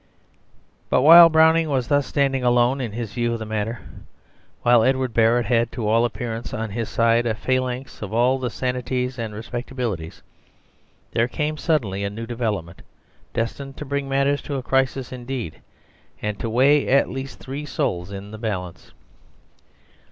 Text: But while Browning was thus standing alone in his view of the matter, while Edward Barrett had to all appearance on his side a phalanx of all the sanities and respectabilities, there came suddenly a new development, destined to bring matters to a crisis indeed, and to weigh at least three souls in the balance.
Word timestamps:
But 0.89 1.03
while 1.03 1.29
Browning 1.29 1.69
was 1.69 1.87
thus 1.87 2.07
standing 2.07 2.43
alone 2.43 2.81
in 2.81 2.91
his 2.93 3.13
view 3.13 3.33
of 3.33 3.37
the 3.37 3.45
matter, 3.45 3.81
while 4.63 4.81
Edward 4.83 5.13
Barrett 5.13 5.45
had 5.45 5.71
to 5.73 5.87
all 5.87 6.05
appearance 6.05 6.55
on 6.55 6.71
his 6.71 6.89
side 6.89 7.27
a 7.27 7.35
phalanx 7.35 8.01
of 8.01 8.11
all 8.11 8.39
the 8.39 8.49
sanities 8.49 9.19
and 9.19 9.31
respectabilities, 9.35 10.23
there 11.11 11.27
came 11.27 11.55
suddenly 11.55 12.03
a 12.03 12.09
new 12.09 12.25
development, 12.25 12.81
destined 13.35 13.77
to 13.77 13.85
bring 13.85 14.09
matters 14.09 14.41
to 14.41 14.55
a 14.55 14.63
crisis 14.63 15.11
indeed, 15.11 15.61
and 16.19 16.39
to 16.39 16.49
weigh 16.49 16.87
at 16.87 17.07
least 17.07 17.37
three 17.39 17.67
souls 17.67 18.11
in 18.11 18.31
the 18.31 18.39
balance. 18.39 18.93